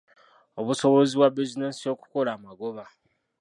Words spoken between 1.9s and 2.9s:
okukola amagoba.